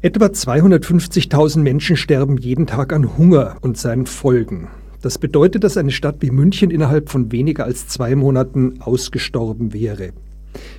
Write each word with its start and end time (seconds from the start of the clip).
Etwa 0.00 0.26
250.000 0.26 1.58
Menschen 1.58 1.96
sterben 1.96 2.36
jeden 2.36 2.68
Tag 2.68 2.92
an 2.92 3.18
Hunger 3.18 3.56
und 3.62 3.76
seinen 3.76 4.06
Folgen. 4.06 4.68
Das 5.02 5.18
bedeutet, 5.18 5.64
dass 5.64 5.76
eine 5.76 5.90
Stadt 5.90 6.18
wie 6.20 6.30
München 6.30 6.70
innerhalb 6.70 7.08
von 7.08 7.32
weniger 7.32 7.64
als 7.64 7.88
zwei 7.88 8.14
Monaten 8.14 8.80
ausgestorben 8.80 9.72
wäre. 9.72 10.10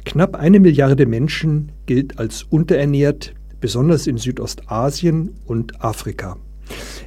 Knapp 0.06 0.38
eine 0.38 0.62
Milliarde 0.62 1.06
Menschen 1.06 1.74
gilt 1.86 2.18
als 2.18 2.44
unterernährt, 2.44 3.34
besonders 3.60 4.08
in 4.08 4.16
Südostasien 4.16 5.32
und 5.46 5.84
Afrika. 5.84 6.38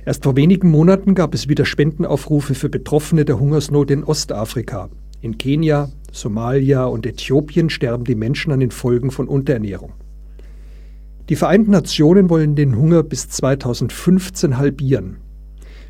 Erst 0.04 0.24
vor 0.24 0.36
wenigen 0.36 0.70
Monaten 0.70 1.14
gab 1.14 1.32
es 1.32 1.48
wieder 1.48 1.64
Spendenaufrufe 1.64 2.54
für 2.54 2.68
Betroffene 2.68 3.24
der 3.24 3.40
Hungersnot 3.40 3.90
in 3.90 4.04
Ostafrika. 4.04 4.90
In 5.22 5.38
Kenia, 5.38 5.90
Somalia 6.12 6.84
und 6.84 7.06
Äthiopien 7.06 7.70
sterben 7.70 8.04
die 8.04 8.16
Menschen 8.16 8.52
an 8.52 8.60
den 8.60 8.70
Folgen 8.70 9.10
von 9.10 9.28
Unterernährung. 9.28 9.94
Die 11.32 11.36
Vereinten 11.36 11.70
Nationen 11.70 12.28
wollen 12.28 12.56
den 12.56 12.76
Hunger 12.76 13.02
bis 13.02 13.26
2015 13.26 14.58
halbieren. 14.58 15.16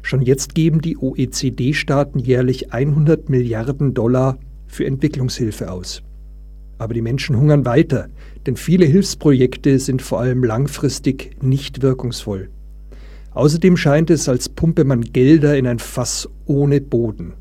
Schon 0.00 0.22
jetzt 0.22 0.54
geben 0.54 0.80
die 0.80 0.96
OECD-Staaten 0.96 2.20
jährlich 2.20 2.72
100 2.72 3.28
Milliarden 3.28 3.92
Dollar 3.92 4.38
für 4.68 4.86
Entwicklungshilfe 4.86 5.68
aus. 5.68 6.04
Aber 6.78 6.94
die 6.94 7.02
Menschen 7.02 7.36
hungern 7.36 7.64
weiter, 7.64 8.08
denn 8.46 8.54
viele 8.54 8.86
Hilfsprojekte 8.86 9.80
sind 9.80 10.00
vor 10.00 10.20
allem 10.20 10.44
langfristig 10.44 11.32
nicht 11.42 11.82
wirkungsvoll. 11.82 12.48
Außerdem 13.32 13.76
scheint 13.76 14.10
es, 14.10 14.28
als 14.28 14.48
pumpe 14.48 14.84
man 14.84 15.00
Gelder 15.00 15.58
in 15.58 15.66
ein 15.66 15.80
Fass 15.80 16.28
ohne 16.46 16.80
Boden. 16.80 17.32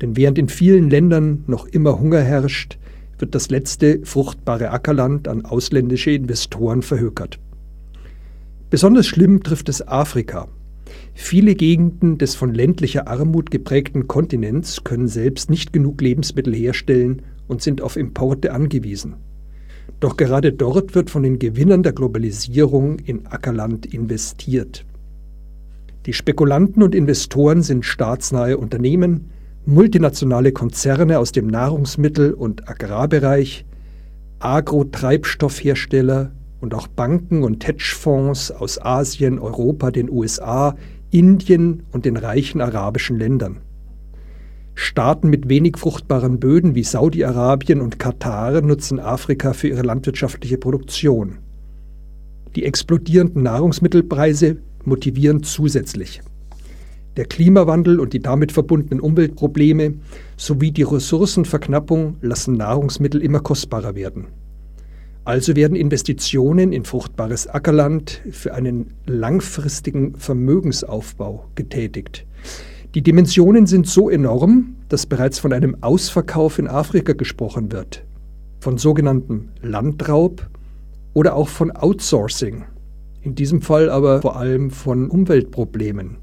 Denn 0.00 0.16
während 0.16 0.38
in 0.38 0.48
vielen 0.48 0.90
Ländern 0.90 1.42
noch 1.48 1.66
immer 1.66 1.98
Hunger 1.98 2.20
herrscht, 2.20 2.78
wird 3.22 3.36
das 3.36 3.50
letzte 3.50 4.00
fruchtbare 4.04 4.72
Ackerland 4.72 5.28
an 5.28 5.44
ausländische 5.44 6.10
Investoren 6.10 6.82
verhökert. 6.82 7.38
Besonders 8.68 9.06
schlimm 9.06 9.44
trifft 9.44 9.68
es 9.68 9.86
Afrika. 9.86 10.48
Viele 11.14 11.54
Gegenden 11.54 12.18
des 12.18 12.34
von 12.34 12.52
ländlicher 12.52 13.06
Armut 13.06 13.52
geprägten 13.52 14.08
Kontinents 14.08 14.82
können 14.82 15.06
selbst 15.06 15.50
nicht 15.50 15.72
genug 15.72 16.00
Lebensmittel 16.00 16.52
herstellen 16.52 17.22
und 17.46 17.62
sind 17.62 17.80
auf 17.80 17.96
Importe 17.96 18.52
angewiesen. 18.52 19.14
Doch 20.00 20.16
gerade 20.16 20.52
dort 20.52 20.96
wird 20.96 21.08
von 21.08 21.22
den 21.22 21.38
Gewinnern 21.38 21.84
der 21.84 21.92
Globalisierung 21.92 22.98
in 22.98 23.26
Ackerland 23.28 23.86
investiert. 23.86 24.84
Die 26.06 26.12
Spekulanten 26.12 26.82
und 26.82 26.92
Investoren 26.92 27.62
sind 27.62 27.84
staatsnahe 27.84 28.58
Unternehmen, 28.58 29.30
multinationale 29.64 30.52
Konzerne 30.52 31.18
aus 31.18 31.32
dem 31.32 31.46
Nahrungsmittel- 31.46 32.32
und 32.32 32.68
Agrarbereich, 32.68 33.64
Agrotreibstoffhersteller 34.40 36.32
und 36.60 36.74
auch 36.74 36.88
Banken 36.88 37.44
und 37.44 37.66
Hedgefonds 37.66 38.50
aus 38.50 38.80
Asien, 38.80 39.38
Europa, 39.38 39.90
den 39.90 40.10
USA, 40.10 40.74
Indien 41.10 41.84
und 41.92 42.04
den 42.04 42.16
reichen 42.16 42.60
arabischen 42.60 43.18
Ländern. 43.18 43.58
Staaten 44.74 45.28
mit 45.28 45.48
wenig 45.48 45.76
fruchtbaren 45.76 46.40
Böden 46.40 46.74
wie 46.74 46.82
Saudi-Arabien 46.82 47.80
und 47.80 47.98
Katar 47.98 48.62
nutzen 48.62 48.98
Afrika 48.98 49.52
für 49.52 49.68
ihre 49.68 49.82
landwirtschaftliche 49.82 50.56
Produktion. 50.56 51.38
Die 52.56 52.64
explodierenden 52.64 53.42
Nahrungsmittelpreise 53.42 54.56
motivieren 54.84 55.42
zusätzlich. 55.42 56.22
Der 57.16 57.26
Klimawandel 57.26 58.00
und 58.00 58.14
die 58.14 58.20
damit 58.20 58.52
verbundenen 58.52 59.00
Umweltprobleme 59.00 59.94
sowie 60.38 60.72
die 60.72 60.82
Ressourcenverknappung 60.82 62.16
lassen 62.22 62.56
Nahrungsmittel 62.56 63.22
immer 63.22 63.40
kostbarer 63.40 63.94
werden. 63.94 64.28
Also 65.24 65.54
werden 65.54 65.76
Investitionen 65.76 66.72
in 66.72 66.84
fruchtbares 66.84 67.46
Ackerland 67.46 68.22
für 68.30 68.54
einen 68.54 68.94
langfristigen 69.06 70.16
Vermögensaufbau 70.16 71.44
getätigt. 71.54 72.26
Die 72.94 73.02
Dimensionen 73.02 73.66
sind 73.66 73.86
so 73.86 74.10
enorm, 74.10 74.74
dass 74.88 75.06
bereits 75.06 75.38
von 75.38 75.52
einem 75.52 75.76
Ausverkauf 75.82 76.58
in 76.58 76.66
Afrika 76.66 77.12
gesprochen 77.12 77.72
wird, 77.72 78.04
von 78.60 78.78
sogenanntem 78.78 79.50
Landraub 79.62 80.48
oder 81.14 81.36
auch 81.36 81.48
von 81.48 81.70
Outsourcing, 81.70 82.64
in 83.20 83.34
diesem 83.34 83.62
Fall 83.62 83.90
aber 83.90 84.22
vor 84.22 84.36
allem 84.36 84.70
von 84.70 85.08
Umweltproblemen. 85.08 86.16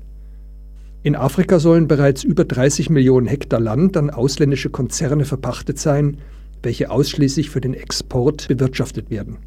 In 1.01 1.15
Afrika 1.15 1.59
sollen 1.59 1.87
bereits 1.87 2.25
über 2.25 2.43
30 2.43 2.89
Millionen 2.89 3.25
Hektar 3.25 3.61
Land 3.61 3.95
an 3.95 4.09
ausländische 4.09 4.69
Konzerne 4.69 5.23
verpachtet 5.23 5.79
sein, 5.79 6.17
welche 6.61 6.91
ausschließlich 6.91 7.49
für 7.49 7.61
den 7.61 7.73
Export 7.73 8.49
bewirtschaftet 8.49 9.09
werden. 9.09 9.37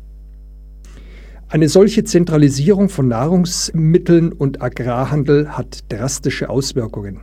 Eine 1.49 1.69
solche 1.69 2.05
Zentralisierung 2.05 2.89
von 2.89 3.09
Nahrungsmitteln 3.09 4.33
und 4.33 4.63
Agrarhandel 4.63 5.51
hat 5.51 5.85
drastische 5.91 6.49
Auswirkungen. 6.49 7.21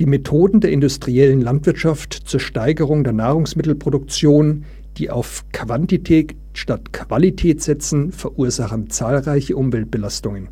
Die 0.00 0.06
Methoden 0.06 0.60
der 0.60 0.72
industriellen 0.72 1.40
Landwirtschaft 1.40 2.14
zur 2.14 2.40
Steigerung 2.40 3.04
der 3.04 3.12
Nahrungsmittelproduktion, 3.12 4.64
die 4.96 5.10
auf 5.10 5.44
Quantität 5.52 6.34
statt 6.54 6.92
Qualität 6.92 7.62
setzen, 7.62 8.10
verursachen 8.10 8.90
zahlreiche 8.90 9.56
Umweltbelastungen. 9.56 10.48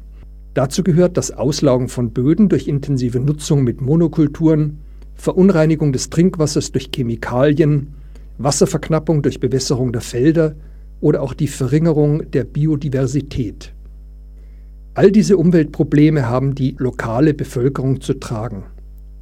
Dazu 0.57 0.83
gehört 0.83 1.19
das 1.19 1.33
Auslaugen 1.33 1.91
von 1.91 2.13
Böden 2.13 2.49
durch 2.49 2.67
intensive 2.67 3.21
Nutzung 3.21 3.63
mit 3.63 3.83
Monokulturen, 3.83 4.79
Verunreinigung 5.15 5.93
des 5.93 6.09
Trinkwassers 6.09 6.73
durch 6.73 6.89
Chemikalien, 6.95 7.93
Wasserverknappung 8.39 9.21
durch 9.21 9.39
Bewässerung 9.39 9.93
der 9.93 10.01
Felder 10.01 10.57
oder 11.03 11.21
auch 11.21 11.35
die 11.35 11.49
Verringerung 11.49 12.31
der 12.31 12.45
Biodiversität. 12.45 13.75
All 14.95 15.13
diese 15.13 15.37
Umweltprobleme 15.37 16.27
haben 16.27 16.55
die 16.55 16.75
lokale 16.79 17.35
Bevölkerung 17.35 18.01
zu 18.01 18.15
tragen, 18.15 18.65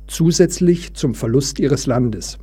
zusätzlich 0.07 0.95
zum 0.95 1.17
Verlust 1.17 1.59
ihres 1.59 1.87
Landes. 1.87 2.39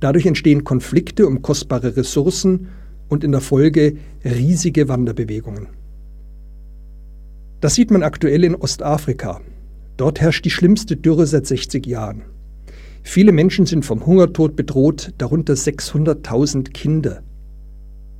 Dadurch 0.00 0.26
entstehen 0.26 0.64
Konflikte 0.64 1.28
um 1.28 1.42
kostbare 1.42 1.96
Ressourcen 1.96 2.70
und 3.08 3.22
in 3.22 3.30
der 3.30 3.40
Folge 3.40 3.98
riesige 4.24 4.88
Wanderbewegungen. 4.88 5.68
Das 7.60 7.74
sieht 7.74 7.90
man 7.90 8.04
aktuell 8.04 8.44
in 8.44 8.54
Ostafrika. 8.54 9.40
Dort 9.96 10.20
herrscht 10.20 10.44
die 10.44 10.50
schlimmste 10.50 10.96
Dürre 10.96 11.26
seit 11.26 11.46
60 11.46 11.86
Jahren. 11.86 12.22
Viele 13.02 13.32
Menschen 13.32 13.66
sind 13.66 13.84
vom 13.84 14.06
Hungertod 14.06 14.54
bedroht, 14.54 15.12
darunter 15.18 15.54
600.000 15.54 16.70
Kinder. 16.72 17.22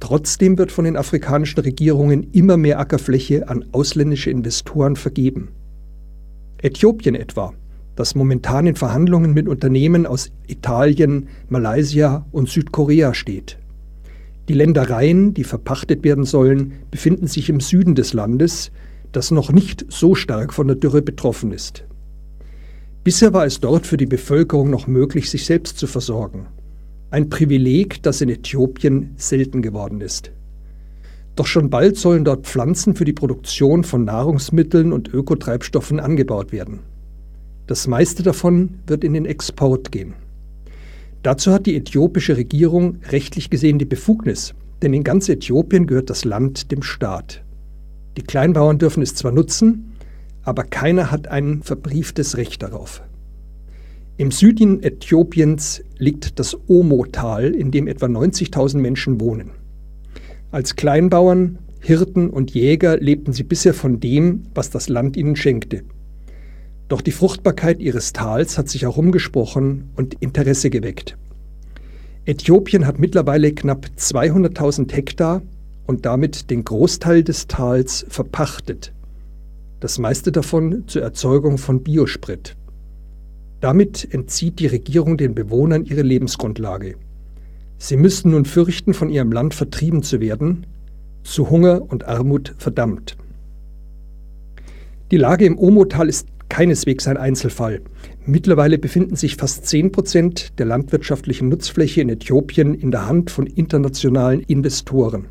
Trotzdem 0.01 0.59
wird 0.59 0.73
von 0.73 0.85
den 0.85 0.97
afrikanischen 0.97 1.61
Regierungen 1.61 2.33
immer 2.33 2.57
mehr 2.57 2.81
Ackerfläche 2.81 3.49
an 3.49 3.65
ausländische 3.73 4.31
Investoren 4.31 4.97
vergeben. 4.97 5.51
Äthiopien 6.61 7.15
etwa, 7.15 7.53
das 7.95 8.17
momentan 8.17 8.67
in 8.67 8.75
Verhandlungen 8.75 9.35
mit 9.35 9.49
Unternehmen 9.49 10.07
aus 10.07 10.31
Italien, 10.49 11.29
Malaysia 11.49 12.27
und 12.33 12.49
Südkorea 12.49 13.15
steht. 13.15 13.59
Die 14.49 14.55
Ländereien, 14.55 15.35
die 15.35 15.45
verpachtet 15.45 16.03
werden 16.03 16.25
sollen, 16.25 16.73
befinden 16.91 17.27
sich 17.27 17.51
im 17.51 17.61
Süden 17.61 17.95
des 17.95 18.15
Landes, 18.15 18.73
das 19.13 19.31
noch 19.31 19.53
nicht 19.53 19.87
so 19.89 20.15
stark 20.15 20.53
von 20.53 20.67
der 20.67 20.77
Dürre 20.77 21.03
betroffen 21.03 21.53
ist. 21.53 21.85
Bisher 23.05 23.33
war 23.33 23.47
es 23.47 23.61
dort 23.61 23.87
für 23.87 23.97
die 23.97 24.07
Bevölkerung 24.07 24.71
noch 24.71 24.87
möglich, 24.87 25.31
sich 25.31 25.47
selbst 25.47 25.79
zu 25.79 25.87
versorgen. 25.87 26.47
Ein 27.11 27.31
Privileg, 27.31 28.03
das 28.03 28.21
in 28.21 28.29
Äthiopien 28.29 29.15
selten 29.17 29.63
geworden 29.63 30.01
ist. 30.01 30.31
Doch 31.37 31.47
schon 31.47 31.71
bald 31.71 31.97
sollen 31.97 32.25
dort 32.25 32.47
Pflanzen 32.47 32.95
für 32.95 33.05
die 33.05 33.13
Produktion 33.13 33.85
von 33.85 34.05
Nahrungsmitteln 34.05 34.93
und 34.93 35.09
Ökotreibstoffen 35.15 36.01
angebaut 36.01 36.53
werden. 36.53 36.81
Das 37.67 37.87
meiste 37.87 38.23
davon 38.23 38.81
wird 38.87 39.05
in 39.05 39.15
den 39.15 39.25
Export 39.25 39.93
gehen. 39.93 40.15
Dazu 41.23 41.53
hat 41.53 41.67
die 41.67 41.77
äthiopische 41.77 42.37
Regierung 42.37 42.99
rechtlich 43.11 43.51
gesehen 43.51 43.79
die 43.79 43.85
Befugnis, 43.85 44.55
denn 44.83 44.93
in 44.93 45.05
ganz 45.05 45.29
Äthiopien 45.29 45.87
gehört 45.87 46.11
das 46.11 46.25
Land 46.25 46.71
dem 46.73 46.83
Staat. 46.83 47.43
Die 48.19 48.25
Kleinbauern 48.25 48.79
dürfen 48.79 49.01
es 49.01 49.15
zwar 49.15 49.31
nutzen, 49.31 49.93
aber 50.43 50.65
keiner 50.65 51.13
hat 51.13 51.29
ein 51.29 51.63
verbrieftes 51.63 52.37
Recht 52.37 52.65
darauf. 52.65 53.01
Im 54.17 54.33
Süden 54.33 54.83
Äthiopiens 54.83 55.85
liegt 55.99 56.41
das 56.41 56.59
Omo-Tal, 56.69 57.55
in 57.55 57.71
dem 57.71 57.87
etwa 57.87 58.07
90.000 58.07 58.79
Menschen 58.79 59.21
wohnen. 59.21 59.53
Als 60.51 60.75
Kleinbauern, 60.75 61.59
Hirten 61.81 62.29
und 62.29 62.51
Jäger 62.51 62.97
lebten 62.97 63.33
sie 63.33 63.45
bisher 63.45 63.73
von 63.73 64.01
dem, 64.01 64.49
was 64.53 64.71
das 64.71 64.89
Land 64.89 65.17
ihnen 65.17 65.37
schenkte. 65.37 65.85
Doch 66.89 67.03
die 67.03 67.13
Fruchtbarkeit 67.13 67.79
ihres 67.79 68.13
Tals 68.13 68.59
hat 68.59 68.69
sich 68.69 68.83
herumgesprochen 68.83 69.91
und 69.95 70.15
Interesse 70.15 70.71
geweckt. 70.71 71.17
Äthiopien 72.25 72.85
hat 72.85 72.99
mittlerweile 72.99 73.53
knapp 73.53 73.87
200.000 73.97 74.93
Hektar 74.93 75.43
und 75.89 76.05
damit 76.05 76.51
den 76.51 76.65
Großteil 76.65 77.25
des 77.25 77.49
Tals 77.49 78.05
verpachtet. 78.11 78.93
Das 79.81 79.99
meiste 79.99 80.31
davon 80.31 80.85
zur 80.87 81.03
Erzeugung 81.03 81.57
von 81.57 81.83
Biosprit. 81.83 82.57
Damit 83.61 84.07
entzieht 84.13 84.61
die 84.61 84.67
Regierung 84.67 85.17
den 85.17 85.35
Bewohnern 85.35 85.85
ihre 85.85 86.03
Lebensgrundlage. 86.03 86.97
Sie 87.79 87.97
müssten 87.97 88.31
nun 88.31 88.45
fürchten, 88.45 88.93
von 88.93 89.09
ihrem 89.09 89.33
Land 89.33 89.55
vertrieben 89.55 90.03
zu 90.03 90.21
werden, 90.21 90.67
zu 91.23 91.49
Hunger 91.49 91.81
und 91.91 92.07
Armut 92.07 92.55
verdammt. 92.59 93.17
Die 95.11 95.17
Lage 95.17 95.47
im 95.47 95.59
Omotal 95.59 96.09
ist 96.09 96.29
keineswegs 96.51 97.09
ein 97.09 97.17
Einzelfall. 97.17 97.81
Mittlerweile 98.27 98.79
befinden 98.79 99.17
sich 99.17 99.37
fast 99.37 99.67
10 99.67 99.93
Prozent 99.93 100.59
der 100.59 100.67
landwirtschaftlichen 100.67 101.49
Nutzfläche 101.49 102.03
in 102.03 102.11
Äthiopien 102.11 102.75
in 102.75 102.91
der 102.91 103.07
Hand 103.07 103.31
von 103.31 103.47
internationalen 103.47 104.41
Investoren. 104.41 105.29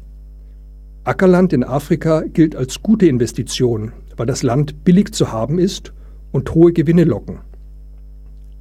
Ackerland 1.07 1.53
in 1.53 1.63
Afrika 1.63 2.19
gilt 2.19 2.53
als 2.53 2.83
gute 2.83 3.07
Investition, 3.07 3.93
weil 4.17 4.25
das 4.25 4.43
Land 4.43 4.83
billig 4.83 5.13
zu 5.13 5.31
haben 5.31 5.57
ist 5.57 5.93
und 6.33 6.53
hohe 6.53 6.73
Gewinne 6.73 7.05
locken. 7.05 7.39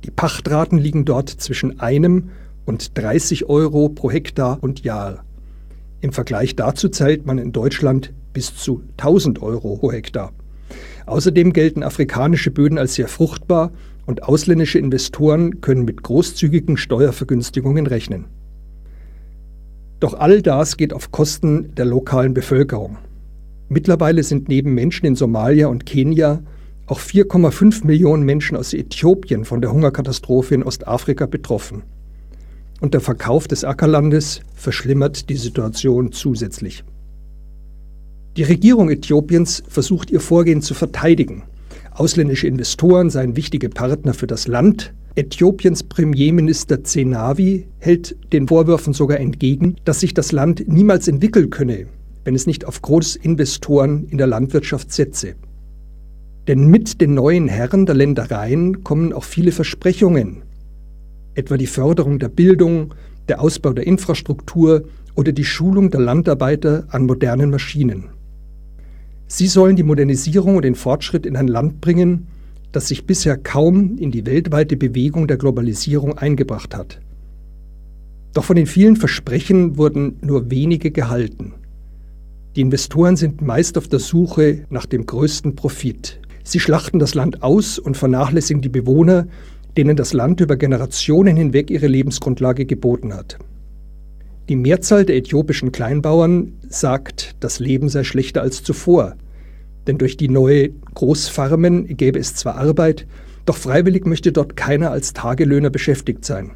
Die 0.04 0.12
Pachtraten 0.12 0.78
liegen 0.78 1.04
dort 1.04 1.28
zwischen 1.28 1.80
einem 1.80 2.30
und 2.64 2.96
30 2.96 3.46
Euro 3.46 3.88
pro 3.88 4.12
Hektar 4.12 4.58
und 4.62 4.84
Jahr. 4.84 5.24
Im 6.00 6.12
Vergleich 6.12 6.54
dazu 6.54 6.88
zahlt 6.88 7.26
man 7.26 7.38
in 7.38 7.50
Deutschland 7.50 8.12
bis 8.32 8.54
zu 8.54 8.80
1000 8.98 9.42
Euro 9.42 9.76
pro 9.78 9.90
Hektar. 9.90 10.32
Außerdem 11.06 11.52
gelten 11.52 11.82
afrikanische 11.82 12.52
Böden 12.52 12.78
als 12.78 12.94
sehr 12.94 13.08
fruchtbar 13.08 13.72
und 14.06 14.22
ausländische 14.22 14.78
Investoren 14.78 15.62
können 15.62 15.84
mit 15.84 16.04
großzügigen 16.04 16.76
Steuervergünstigungen 16.76 17.88
rechnen. 17.88 18.26
Doch 20.00 20.14
all 20.14 20.42
das 20.42 20.76
geht 20.76 20.92
auf 20.92 21.10
Kosten 21.10 21.74
der 21.74 21.86
lokalen 21.86 22.34
Bevölkerung. 22.34 22.98
Mittlerweile 23.68 24.22
sind 24.22 24.48
neben 24.48 24.74
Menschen 24.74 25.06
in 25.06 25.16
Somalia 25.16 25.66
und 25.68 25.86
Kenia 25.86 26.42
auch 26.86 27.00
4,5 27.00 27.84
Millionen 27.84 28.22
Menschen 28.22 28.56
aus 28.56 28.72
Äthiopien 28.72 29.44
von 29.44 29.60
der 29.60 29.72
Hungerkatastrophe 29.72 30.54
in 30.54 30.62
Ostafrika 30.62 31.26
betroffen. 31.26 31.82
Und 32.80 32.94
der 32.94 33.00
Verkauf 33.00 33.48
des 33.48 33.64
Ackerlandes 33.64 34.40
verschlimmert 34.54 35.28
die 35.28 35.36
Situation 35.36 36.12
zusätzlich. 36.12 36.84
Die 38.36 38.42
Regierung 38.42 38.90
Äthiopiens 38.90 39.62
versucht 39.66 40.10
ihr 40.10 40.20
Vorgehen 40.20 40.60
zu 40.60 40.74
verteidigen. 40.74 41.44
Ausländische 41.92 42.46
Investoren 42.46 43.08
seien 43.08 43.34
wichtige 43.34 43.70
Partner 43.70 44.12
für 44.12 44.26
das 44.26 44.46
Land. 44.46 44.92
Äthiopiens 45.18 45.82
Premierminister 45.82 46.84
Zenawi 46.84 47.66
hält 47.78 48.16
den 48.34 48.48
Vorwürfen 48.48 48.92
sogar 48.92 49.18
entgegen, 49.18 49.76
dass 49.86 50.00
sich 50.00 50.12
das 50.12 50.30
Land 50.30 50.68
niemals 50.68 51.08
entwickeln 51.08 51.48
könne, 51.48 51.86
wenn 52.24 52.34
es 52.34 52.46
nicht 52.46 52.66
auf 52.66 52.82
Großinvestoren 52.82 54.08
in 54.08 54.18
der 54.18 54.26
Landwirtschaft 54.26 54.92
setze. 54.92 55.34
Denn 56.46 56.68
mit 56.68 57.00
den 57.00 57.14
neuen 57.14 57.48
Herren 57.48 57.86
der 57.86 57.94
Ländereien 57.94 58.84
kommen 58.84 59.14
auch 59.14 59.24
viele 59.24 59.52
Versprechungen, 59.52 60.42
etwa 61.34 61.56
die 61.56 61.66
Förderung 61.66 62.18
der 62.18 62.28
Bildung, 62.28 62.92
der 63.28 63.40
Ausbau 63.40 63.72
der 63.72 63.86
Infrastruktur 63.86 64.84
oder 65.14 65.32
die 65.32 65.46
Schulung 65.46 65.90
der 65.90 66.00
Landarbeiter 66.00 66.88
an 66.90 67.06
modernen 67.06 67.48
Maschinen. 67.50 68.10
Sie 69.28 69.46
sollen 69.46 69.76
die 69.76 69.82
Modernisierung 69.82 70.56
und 70.56 70.64
den 70.66 70.74
Fortschritt 70.74 71.24
in 71.24 71.36
ein 71.36 71.48
Land 71.48 71.80
bringen, 71.80 72.26
das 72.76 72.88
sich 72.88 73.06
bisher 73.06 73.38
kaum 73.38 73.96
in 73.96 74.10
die 74.10 74.26
weltweite 74.26 74.76
Bewegung 74.76 75.26
der 75.26 75.38
Globalisierung 75.38 76.18
eingebracht 76.18 76.76
hat. 76.76 77.00
Doch 78.34 78.44
von 78.44 78.54
den 78.56 78.66
vielen 78.66 78.96
Versprechen 78.96 79.78
wurden 79.78 80.18
nur 80.20 80.50
wenige 80.50 80.90
gehalten. 80.90 81.54
Die 82.54 82.60
Investoren 82.60 83.16
sind 83.16 83.40
meist 83.40 83.78
auf 83.78 83.88
der 83.88 83.98
Suche 83.98 84.66
nach 84.68 84.84
dem 84.84 85.06
größten 85.06 85.56
Profit. 85.56 86.20
Sie 86.44 86.60
schlachten 86.60 86.98
das 86.98 87.14
Land 87.14 87.42
aus 87.42 87.78
und 87.78 87.96
vernachlässigen 87.96 88.60
die 88.60 88.68
Bewohner, 88.68 89.26
denen 89.78 89.96
das 89.96 90.12
Land 90.12 90.42
über 90.42 90.56
Generationen 90.56 91.34
hinweg 91.34 91.70
ihre 91.70 91.86
Lebensgrundlage 91.86 92.66
geboten 92.66 93.14
hat. 93.14 93.38
Die 94.50 94.56
Mehrzahl 94.56 95.06
der 95.06 95.16
äthiopischen 95.16 95.72
Kleinbauern 95.72 96.52
sagt, 96.68 97.36
das 97.40 97.58
Leben 97.58 97.88
sei 97.88 98.04
schlechter 98.04 98.42
als 98.42 98.62
zuvor. 98.62 99.16
Denn 99.86 99.98
durch 99.98 100.16
die 100.16 100.28
neue 100.28 100.70
Großfarmen 100.94 101.96
gäbe 101.96 102.18
es 102.18 102.34
zwar 102.34 102.56
Arbeit, 102.56 103.06
doch 103.44 103.56
freiwillig 103.56 104.06
möchte 104.06 104.32
dort 104.32 104.56
keiner 104.56 104.90
als 104.90 105.12
Tagelöhner 105.12 105.70
beschäftigt 105.70 106.24
sein. 106.24 106.52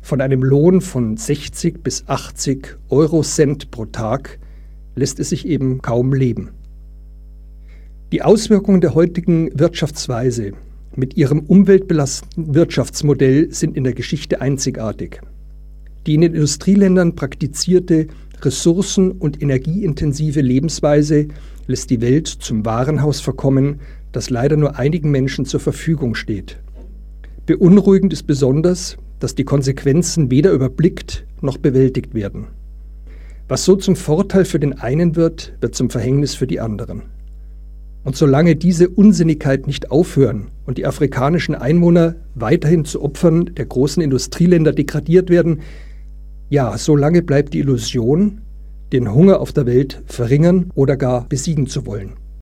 Von 0.00 0.20
einem 0.20 0.42
Lohn 0.42 0.80
von 0.80 1.16
60 1.16 1.82
bis 1.82 2.04
80 2.06 2.78
Euro 2.88 3.22
Cent 3.22 3.70
pro 3.70 3.86
Tag 3.86 4.38
lässt 4.94 5.20
es 5.20 5.30
sich 5.30 5.46
eben 5.46 5.82
kaum 5.82 6.14
leben. 6.14 6.50
Die 8.12 8.22
Auswirkungen 8.22 8.80
der 8.80 8.94
heutigen 8.94 9.50
Wirtschaftsweise 9.58 10.52
mit 10.94 11.16
ihrem 11.16 11.40
umweltbelastenden 11.40 12.54
Wirtschaftsmodell 12.54 13.52
sind 13.52 13.76
in 13.76 13.84
der 13.84 13.92
Geschichte 13.92 14.40
einzigartig. 14.40 15.20
Die 16.06 16.14
in 16.14 16.20
den 16.20 16.34
Industrieländern 16.34 17.16
praktizierte 17.16 18.06
ressourcen- 18.42 19.10
und 19.10 19.42
energieintensive 19.42 20.40
Lebensweise 20.40 21.28
lässt 21.66 21.90
die 21.90 22.00
Welt 22.00 22.26
zum 22.26 22.64
Warenhaus 22.64 23.20
verkommen, 23.20 23.80
das 24.12 24.30
leider 24.30 24.56
nur 24.56 24.78
einigen 24.78 25.10
Menschen 25.10 25.44
zur 25.44 25.60
Verfügung 25.60 26.14
steht. 26.14 26.58
Beunruhigend 27.46 28.12
ist 28.12 28.24
besonders, 28.24 28.96
dass 29.20 29.34
die 29.34 29.44
Konsequenzen 29.44 30.30
weder 30.30 30.52
überblickt 30.52 31.26
noch 31.40 31.58
bewältigt 31.58 32.14
werden. 32.14 32.48
Was 33.48 33.64
so 33.64 33.76
zum 33.76 33.94
Vorteil 33.94 34.44
für 34.44 34.58
den 34.58 34.80
einen 34.80 35.14
wird, 35.14 35.54
wird 35.60 35.74
zum 35.74 35.90
Verhängnis 35.90 36.34
für 36.34 36.46
die 36.46 36.60
anderen. 36.60 37.02
Und 38.02 38.16
solange 38.16 38.56
diese 38.56 38.88
Unsinnigkeit 38.88 39.66
nicht 39.66 39.90
aufhören 39.90 40.48
und 40.64 40.78
die 40.78 40.86
afrikanischen 40.86 41.54
Einwohner 41.54 42.16
weiterhin 42.34 42.84
zu 42.84 43.02
Opfern 43.02 43.54
der 43.56 43.66
großen 43.66 44.02
Industrieländer 44.02 44.72
degradiert 44.72 45.28
werden, 45.28 45.60
ja, 46.48 46.78
solange 46.78 47.22
bleibt 47.22 47.54
die 47.54 47.58
Illusion, 47.58 48.42
den 48.92 49.12
Hunger 49.12 49.40
auf 49.40 49.52
der 49.52 49.66
Welt 49.66 50.02
verringern 50.06 50.70
oder 50.74 50.96
gar 50.96 51.28
besiegen 51.28 51.66
zu 51.66 51.86
wollen. 51.86 52.14